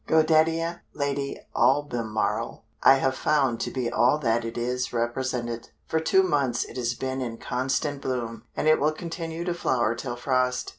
[0.07, 5.69] Godetia, "Lady Albemarle," I have found to be all that it is represented.
[5.85, 9.93] For two months it has been in constant bloom, and it will continue to flower
[9.93, 10.69] till frost.